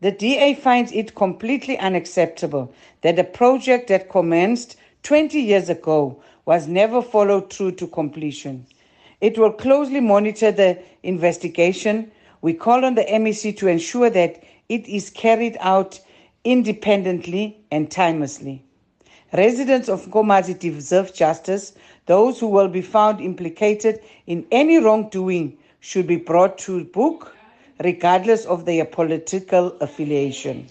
The 0.00 0.10
DA 0.10 0.54
finds 0.54 0.92
it 0.92 1.14
completely 1.14 1.78
unacceptable 1.78 2.72
that 3.02 3.18
a 3.18 3.24
project 3.24 3.88
that 3.88 4.08
commenced 4.08 4.76
20 5.02 5.38
years 5.38 5.68
ago 5.68 6.22
was 6.46 6.66
never 6.66 7.02
followed 7.02 7.52
through 7.52 7.72
to 7.72 7.86
completion. 7.86 8.66
It 9.20 9.38
will 9.38 9.52
closely 9.52 10.00
monitor 10.00 10.52
the 10.52 10.78
investigation. 11.02 12.10
We 12.40 12.54
call 12.54 12.86
on 12.86 12.94
the 12.94 13.04
MEC 13.04 13.58
to 13.58 13.68
ensure 13.68 14.08
that 14.08 14.42
it 14.70 14.88
is 14.88 15.10
carried 15.10 15.58
out 15.60 16.00
independently 16.44 17.58
and 17.70 17.90
timelessly. 17.90 18.62
Residents 19.34 19.90
of 19.90 20.06
Nkomazi 20.06 20.58
deserve 20.58 21.12
justice. 21.12 21.74
Those 22.06 22.40
who 22.40 22.46
will 22.46 22.68
be 22.68 22.80
found 22.80 23.20
implicated 23.20 24.00
in 24.26 24.46
any 24.50 24.78
wrongdoing 24.78 25.58
should 25.80 26.06
be 26.06 26.16
brought 26.16 26.56
to 26.58 26.84
book 26.84 27.36
regardless 27.82 28.44
of 28.46 28.64
their 28.64 28.84
political 28.84 29.76
affiliation. 29.80 30.68